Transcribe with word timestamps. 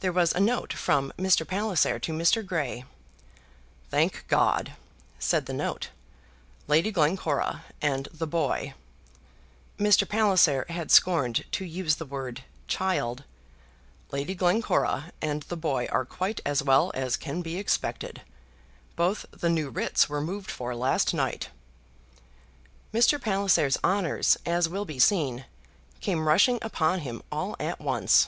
There 0.00 0.12
was 0.12 0.32
a 0.32 0.40
note 0.40 0.72
from 0.72 1.12
Mr. 1.16 1.46
Palliser 1.46 2.00
to 2.00 2.12
Mr. 2.12 2.44
Grey. 2.44 2.84
"Thank 3.88 4.26
God!" 4.26 4.72
said 5.20 5.46
the 5.46 5.52
note, 5.52 5.90
"Lady 6.66 6.90
Glencora 6.90 7.64
and 7.80 8.06
the 8.12 8.26
boy" 8.26 8.74
Mr. 9.78 10.08
Palliser 10.08 10.66
had 10.68 10.90
scorned 10.90 11.44
to 11.52 11.64
use 11.64 11.94
the 11.94 12.04
word 12.04 12.42
child 12.66 13.22
"Lady 14.10 14.34
Glencora 14.34 15.12
and 15.22 15.44
the 15.44 15.56
boy 15.56 15.86
are 15.92 16.04
quite 16.04 16.40
as 16.44 16.64
well 16.64 16.90
as 16.94 17.16
can 17.16 17.40
be 17.40 17.56
expected. 17.56 18.22
Both 18.96 19.24
the 19.30 19.50
new 19.50 19.70
writs 19.70 20.08
were 20.08 20.20
moved 20.20 20.50
for 20.50 20.74
last 20.74 21.14
night." 21.14 21.50
Mr. 22.92 23.22
Palliser's 23.22 23.78
honours, 23.84 24.36
as 24.44 24.68
will 24.68 24.84
be 24.84 24.98
seen, 24.98 25.44
came 26.00 26.26
rushing 26.26 26.58
upon 26.60 27.02
him 27.02 27.22
all 27.30 27.54
at 27.60 27.78
once. 27.78 28.26